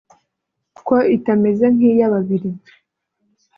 ko 0.85 0.95
itameze 1.15 1.65
nk’iy’ababiligi 1.75 2.71